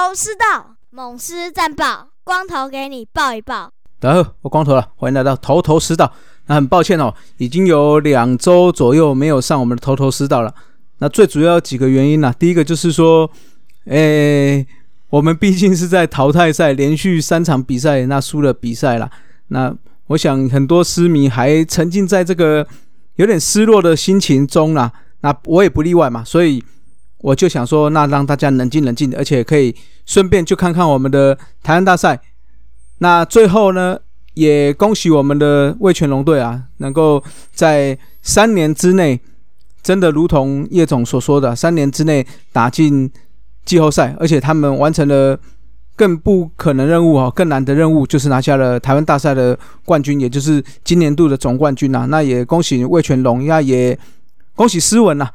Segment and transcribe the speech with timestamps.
[0.00, 3.70] 头头是道，猛狮战报，光头给你报一报。
[3.98, 6.10] 大家好，我光头了，欢迎来到头头是道。
[6.46, 10.54] 那很抱歉哦，已经有两周左右没有上我们的头头是道了。
[11.00, 12.34] 那最主要几个原因呢？
[12.38, 13.30] 第一个就是说，
[13.88, 14.66] 诶，
[15.10, 19.10] 我们毕竟是在淘汰赛连续三场比赛，那输了比赛了。
[19.48, 19.76] 那
[20.06, 22.66] 我想很多狮迷还沉浸在这个
[23.16, 24.90] 有点失落的心情中啦。
[25.20, 26.64] 那我也不例外嘛，所以
[27.18, 29.76] 我就想说，那让大家冷静冷静，而且可以
[30.10, 32.20] 顺便就看看我们的台湾大赛。
[32.98, 33.96] 那最后呢？
[34.34, 39.20] 也恭喜我们的魏全龙队啊，能够在三年之内，
[39.82, 43.10] 真的如同叶总所说的，三年之内打进
[43.64, 45.38] 季后赛，而且他们完成了
[45.96, 52.06] 更不可能任务哦，更难的任务，就是拿下了台湾大赛的冠军，也就是今年度的总冠军呐。
[52.08, 53.98] 那也恭喜魏全龙，那也
[54.54, 55.28] 恭喜思文呐。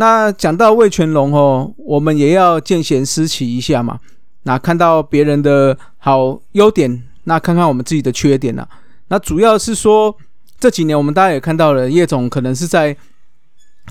[0.00, 4.00] 那讲到魏全龙哦，我们也要见贤思齐一下嘛。
[4.44, 7.02] 那看到别人的好优点。
[7.24, 8.66] 那看看我们自己的缺点呢？
[9.08, 10.16] 那主要是说
[10.58, 12.96] 这几年我们大家也看到了，叶总可能是在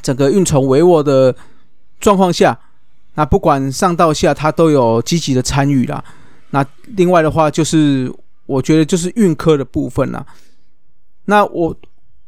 [0.01, 1.35] 整个运筹帷幄的
[1.99, 2.59] 状况下，
[3.13, 6.03] 那不管上到下他都有积极的参与啦。
[6.49, 6.65] 那
[6.97, 8.11] 另外的话就是
[8.47, 10.25] 我觉得就是运科的部分啦。
[11.25, 11.77] 那我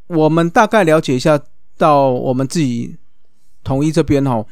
[0.05, 1.39] 我们大概了解一下，
[1.79, 2.95] 到我们自己
[3.63, 4.45] 统一这边哦，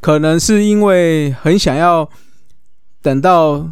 [0.00, 2.08] 可能是因为很想要
[3.02, 3.70] 等到。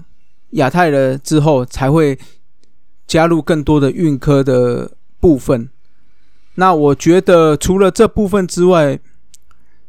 [0.50, 2.16] 亚太了之后，才会
[3.06, 5.68] 加入更多的运科的部分。
[6.54, 8.98] 那我觉得，除了这部分之外，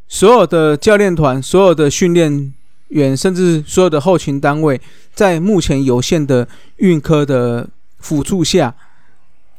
[0.07, 2.53] 所有的教练团、所有的训练
[2.89, 4.81] 员，甚至所有的后勤单位，
[5.13, 6.45] 在目前有限的
[6.77, 7.69] 运科的
[7.99, 8.75] 辅助下，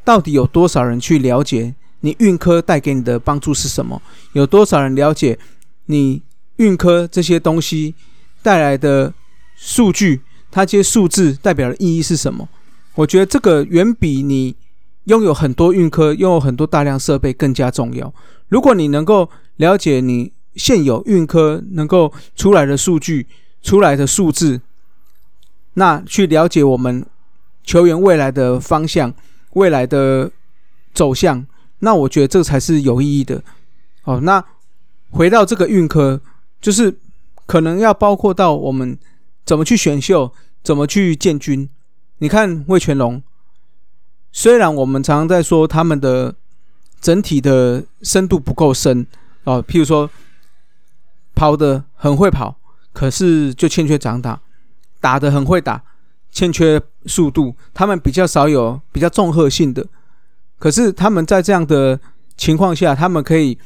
[0.05, 4.01] 到底有多少人去了解你运科带给你的帮助是什么？
[4.33, 5.39] 有多少人了解
[5.87, 6.23] 你
[6.57, 7.95] 运科这些东西
[8.43, 9.13] 带来的
[9.57, 10.21] 数据？
[10.51, 12.49] 它这些数字代表的意义是什么？
[12.95, 14.57] 我觉得这个远比你
[15.05, 18.13] 拥有很多运科、拥有很多大量设备更加重要。
[18.49, 23.27] 如果你能够了解你现有运科能够出来的数据、
[23.63, 24.61] 出来的数字，
[25.75, 27.05] 那去了解我们
[27.63, 29.13] 球员未来的方向、
[29.53, 30.31] 未来的
[30.95, 31.47] 走向，
[31.81, 33.43] 那我觉得这才是有意义的。
[34.05, 34.45] 哦，那
[35.11, 36.21] 回到这个运科，
[36.61, 36.99] 就是
[37.47, 38.99] 可能要包括到我们。
[39.45, 40.31] 怎么去选秀？
[40.63, 41.71] 怎么去建军？
[42.19, 43.23] 你看魏全龙，
[44.31, 46.35] 虽然我们常常在说他们的
[47.01, 49.07] 整体的深度不够深
[49.45, 50.11] 哦，譬如说
[51.35, 52.57] 跑的很会跑，
[52.93, 54.39] 可是就欠缺长打；
[55.01, 55.83] 打的很会打，
[56.31, 57.57] 欠缺速度。
[57.73, 59.87] 他们比较少有比较综合性的，
[60.59, 62.01] 可是他们在这样的
[62.37, 63.59] 情况下，他们可以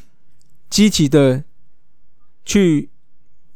[0.69, 1.42] 积极的
[2.44, 2.91] 去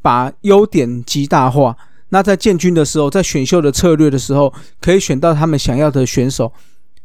[0.00, 1.76] 把优点极大化。
[2.08, 6.52] 那在建军的时候，在选秀的策略的时候，可以选到他们想要的选手；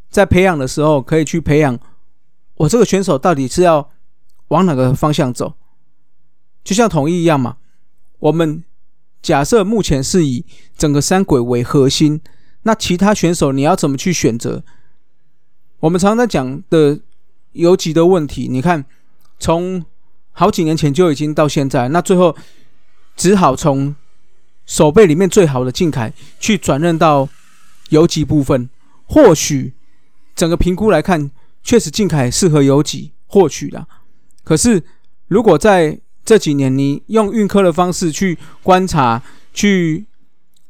[0.10, 1.78] 在培养的时候，可以去培养
[2.56, 3.90] 我这个选手到底是要
[4.50, 5.56] 往哪个方向走。
[6.64, 7.58] 就像统一一样嘛，
[8.20, 8.64] 我们
[9.22, 10.46] 假设目前是以
[10.78, 12.22] 整个三轨为核心，
[12.64, 14.64] 那其他选手你要怎么去选择？
[15.82, 16.64] 我们常常在讲。
[16.70, 17.00] 的
[17.52, 18.86] 游击的问题，你看
[19.38, 19.84] 从
[20.32, 22.34] 好几年前就已经到现在，那最后
[23.16, 23.94] 只好从。
[24.64, 27.28] 手背里面最好的近凯去转任到
[27.90, 28.70] 游击部分，
[29.06, 29.74] 或许
[30.34, 31.30] 整个评估来看，
[31.62, 33.86] 确实近凯适合游击，或许的。
[34.46, 34.82] 可是
[35.28, 39.22] 如果在这几年，你用运科的方式去观察，
[39.52, 40.06] 去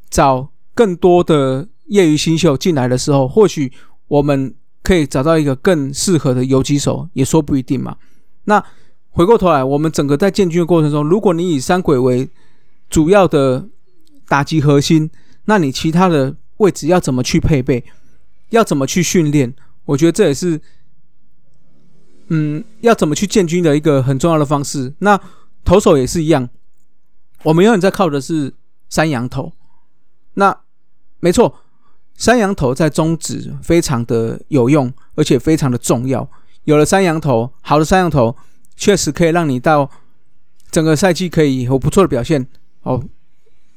[0.09, 3.71] 找更多的业余新秀进来的时候，或许
[4.07, 7.97] 我们可以找到一个更适合的游击手，也说不一定嘛。
[8.45, 8.63] 那
[9.09, 12.29] 回过头来，我们整个在建军的过程中，如果你以三鬼为
[12.89, 13.67] 主要的。
[14.27, 15.11] 打击核心，
[15.43, 17.83] 那你其他的位置要怎么去配备？
[18.51, 19.53] 要怎么去训练？
[19.83, 20.61] 我觉得这也是，
[22.29, 24.93] 嗯，要怎么去建军的一个很重要的方式。
[24.99, 25.19] 那
[25.65, 26.47] 投手也是一样，
[27.43, 28.53] 我们永远在靠的是
[28.87, 29.51] 山羊头。
[30.35, 30.57] 那
[31.19, 31.53] 没错，
[32.21, 36.29] 山羊头在中指非常的有用，而且非常的重要。
[36.65, 38.37] 有了山羊头，好的山羊头
[38.75, 39.89] 确实可以让你到
[40.69, 42.45] 整个赛季可以有不错的表现
[42.83, 43.03] 哦。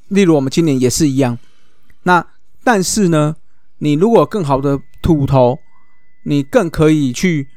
[0.08, 1.38] 例如我们今年也是一样，
[2.02, 2.26] 那
[2.62, 3.34] 但是呢，
[3.78, 5.58] 你如果更好的土头，
[6.24, 7.48] 你更可以去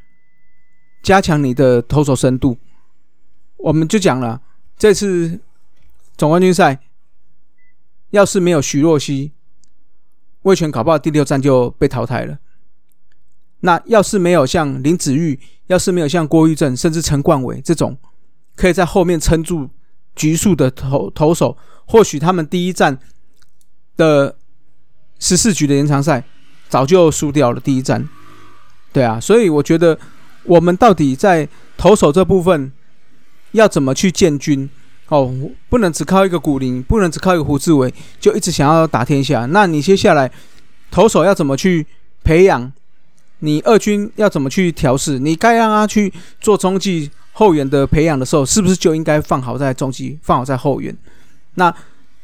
[1.04, 2.58] 加强你的投手深度。
[3.58, 4.42] 我们就讲了，
[4.78, 5.42] 这次
[6.16, 6.80] 总冠军赛，
[8.12, 9.34] 要是没有徐若曦，
[10.48, 12.38] 魏权搞不好第六战就被淘汰了。
[13.60, 17.98] 那要是没有像林子玉，要是没有像郭玉正，甚至陈冠伟这种，
[18.56, 19.70] 可以在后面撑住。
[20.16, 21.56] 局数的投投手，
[21.86, 22.98] 或许他们第一站
[23.96, 24.36] 的
[25.20, 26.24] 十四局的延长赛
[26.68, 28.10] 早就输掉了第一站。
[28.92, 30.00] 对啊，所以我觉得
[30.46, 31.48] 我们到底在
[31.78, 32.72] 投手这部分
[33.52, 34.68] 要怎么去建军？
[35.10, 35.34] 哦，
[35.70, 39.46] 不能只靠一个古林，不能只靠一个胡志伟，就一直想要打天下。
[39.48, 40.30] 那你接下来
[40.92, 41.86] 投手要怎么去
[42.24, 42.72] 培养？
[43.40, 45.20] 你二军要怎么去调试？
[45.20, 46.12] 你该让他去
[46.42, 50.96] 做中继后援的培养的时候，是不是就应该放好在中继，放好在后援？
[51.56, 51.74] 那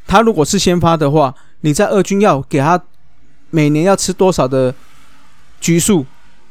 [0.06, 2.81] 他如果是先发的话，你在二军要给他
[3.51, 4.74] 每年要吃多少的
[5.62, 6.06] 局数？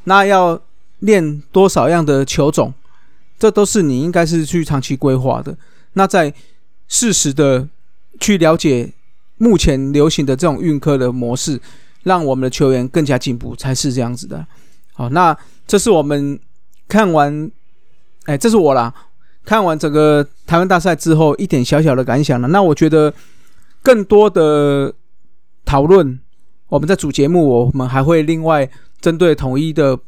[0.04, 0.58] 那要
[1.00, 2.72] 练多少样的球种？
[3.38, 5.56] 这都是你应该是去长期规划的。
[5.94, 6.32] 那在
[6.88, 7.68] 适时的
[8.20, 8.92] 去了解
[9.38, 11.60] 目前流行的这种运科的模式，
[12.04, 14.46] 让我们的球员更加进步，才是这样子的。
[14.92, 15.36] 好，那
[15.66, 16.38] 这是我们
[16.86, 17.50] 看完，
[18.24, 18.94] 哎，这是我啦。
[19.44, 22.48] 看完整个台湾大赛之后，一点小小的感想了。
[22.48, 23.12] 那我觉得
[23.82, 24.94] 更多的
[25.64, 26.20] 讨论，
[26.68, 29.98] 我们在主节目，我们还会另外针对统一的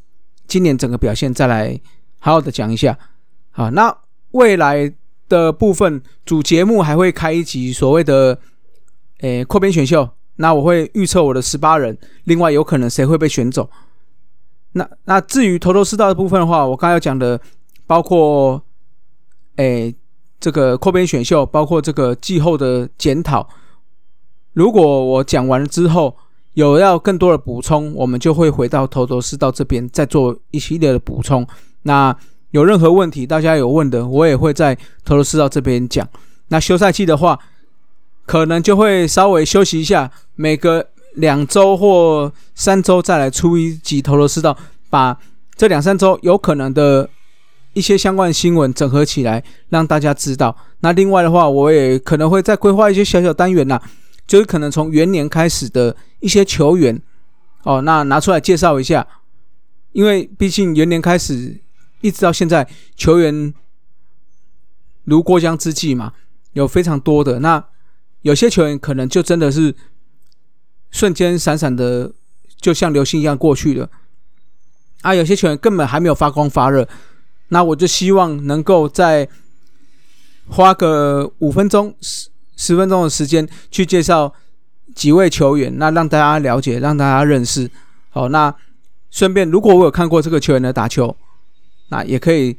[0.46, 1.80] 今年整个表现，再来
[2.20, 2.96] 好好的讲一下。
[3.50, 3.96] 好，那
[4.30, 4.92] 未来。
[5.28, 8.38] 的部分主节目还会开一集所谓的
[9.20, 13.70] 诶扩编选秀，那我会预测我的十八人，另外有可能谁会被选走。
[14.72, 17.40] 那那至于头头是道的部分的话，我刚才讲的
[17.86, 18.62] 包括
[19.56, 19.94] 诶
[20.38, 23.48] 这个扩编选秀，包括这个季后的检讨。
[24.52, 26.16] 如果我讲完了之后
[26.52, 31.46] 有要更多的补充，我们就会回到头头是道这边再做一系列的补充。
[31.82, 32.16] 那。
[32.54, 36.08] 有任何问题，大家有问的，我也会在投投四道这边讲。
[36.48, 37.36] 那休赛期的话，
[38.26, 44.56] 可能就会稍微休息一下，每隔两周或三周再来出一集投投四道，
[44.88, 45.18] 把
[45.56, 47.10] 这两三周有可能的
[47.72, 50.56] 一些相关新闻整合起来，让大家知道。
[50.78, 53.80] 那另外的话，我也可能会再规划一些小小单元呐，
[54.28, 57.02] 就是可能从元年开始的一些球员
[57.64, 59.04] 哦，那拿出来介绍一下，
[59.90, 61.56] 因为毕竟元年开始。
[62.04, 63.54] 一直到现在，球员
[65.04, 66.12] 如过江之鲫嘛，
[66.52, 67.38] 有非常多的。
[67.38, 67.64] 那
[68.20, 69.74] 有些球员可能就真的是
[70.90, 72.12] 瞬间闪闪的，
[72.60, 73.88] 就像流星一样过去了。
[75.00, 76.86] 啊，有些球员根本还没有发光发热。
[77.48, 79.26] 那我就希望能够在
[80.48, 84.34] 花个五分钟、十十分钟的时间去介绍
[84.94, 87.70] 几位球员，那让大家了解，让大家认识。
[88.10, 88.54] 好，那
[89.10, 91.16] 顺便，如果我有看过这个球员的打球。
[91.94, 92.56] 啊也可以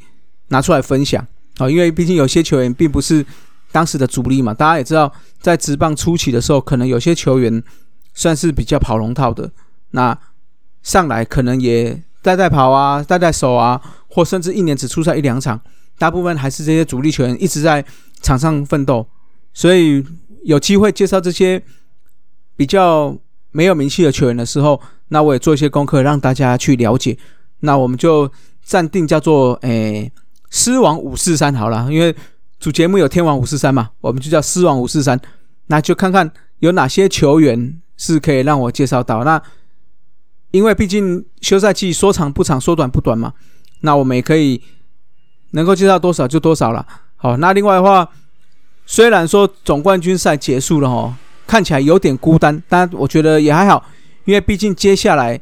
[0.48, 1.26] 拿出来分享
[1.58, 3.26] 啊，因为毕竟有些球员并不是
[3.72, 4.54] 当时的主力嘛。
[4.54, 7.64] 大家也知道，在职棒初期的时候，可能有些球员
[8.14, 9.52] 算是比较跑龙套的，
[9.92, 10.18] 那
[10.84, 15.60] 上来可能也带带跑啊，带带手啊，或甚至一年只出赛一两场，
[15.98, 17.84] 大部分还是这些主力球员一直在
[18.22, 19.08] 场上奋斗。
[19.54, 20.04] 所以
[20.44, 21.62] 有机会介绍这些
[22.56, 23.18] 比较
[23.52, 27.18] 没有名气的球员的时候，那我也做一些功课，让大家去了解。
[27.60, 28.32] 那我们就。
[28.66, 30.12] 暂定叫做诶
[30.50, 32.16] 狮王五四三好了，因为
[32.60, 35.22] 主节目有天王五四三嘛，我们就叫狮王五四三。
[35.68, 39.24] 那就看看有哪些球员是可以让我介绍到。
[39.24, 39.40] 那
[40.50, 43.34] 因为毕竟休赛季说长不长，说短不短嘛，
[43.82, 44.60] 那我们也可以
[45.52, 46.84] 能够介绍多少就多少了。
[47.18, 48.10] 好，那另外的话，
[48.88, 51.14] 虽然说总冠军赛结束了哦，
[51.46, 53.86] 看起来有点孤单，但我觉得也还好，
[54.24, 55.40] 因为毕竟接下来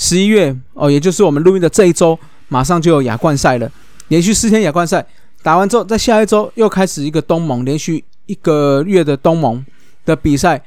[0.00, 2.18] 十一月哦，也就是我们录音的这一周。
[2.48, 3.70] 马上就有亚冠赛了，
[4.08, 5.06] 连续四天亚冠赛
[5.42, 9.64] 打完之后，在下一周又开始一个东盟，连续一个月的东盟
[10.04, 10.60] 的比赛，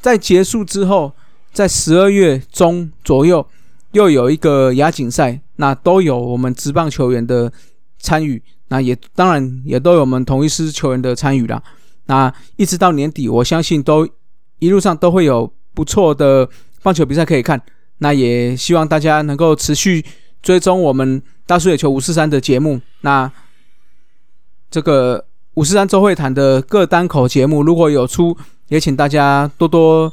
[0.00, 1.12] 在结束之后，
[1.52, 3.44] 在十二月中左右
[3.92, 7.50] 又有一个亚锦赛，那都有我们职棒球员的
[7.98, 11.60] 参与，那也当然也都有我们同一师球员的参与啦。
[12.06, 14.08] 那一直到年底，我相信都
[14.60, 16.48] 一路上都会有不错的
[16.80, 17.60] 棒球比赛可以看，
[18.04, 20.04] 那也希望大家能够持续。
[20.42, 23.32] 追踪我们大叔野球五四三的节目，那
[24.70, 28.36] 这个五四三周会谈的各单口节目如果有出，
[28.68, 30.12] 也请大家多多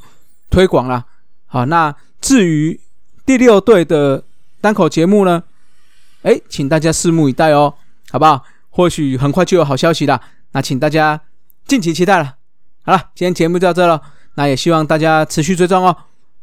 [0.50, 1.04] 推广啦。
[1.48, 2.80] 好，那至于
[3.26, 4.24] 第六队的
[4.62, 5.44] 单口节目呢？
[6.22, 7.74] 哎，请大家拭目以待哦，
[8.10, 8.46] 好不好？
[8.70, 10.22] 或许很快就有好消息了，
[10.54, 11.20] 那请大家
[11.68, 12.36] 敬请期待了。
[12.84, 14.02] 好了，今天节目就到这了，
[14.36, 15.94] 那也希望大家持续追踪哦。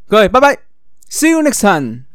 [0.07, 0.68] 各位，拜拜
[1.09, 2.08] ，See you next time。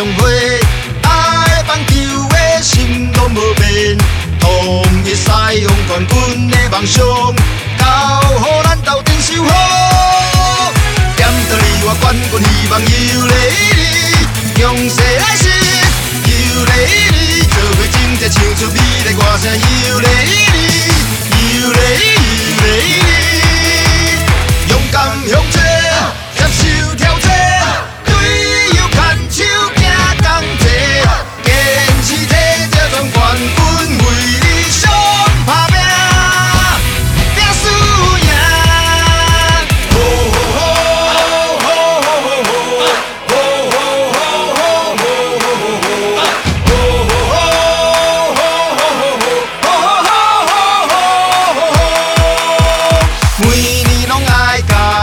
[0.00, 0.24] 上花，
[1.02, 1.92] 爱棒球
[2.30, 3.98] 的心拢无变，
[4.40, 7.04] 统一西洋冠军的梦想，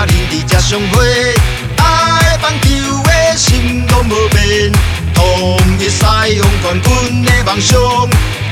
[0.08, 1.36] 爱甲你伫这相会，
[1.78, 2.68] 爱棒球
[3.04, 4.72] 的心拢无变，
[5.14, 6.02] 同一西
[6.38, 7.80] 洋冠军的梦想，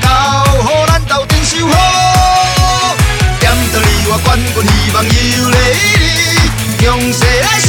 [0.02, 0.08] 交
[0.54, 1.72] 予咱斗阵守护。
[3.40, 5.10] 点到你我冠军希望有
[5.50, 5.56] 你
[6.14, 7.66] 你，强势来势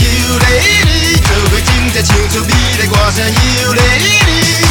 [0.00, 0.04] 有
[0.38, 0.44] 你
[0.84, 4.65] 你，做伙真正唱出美丽歌声。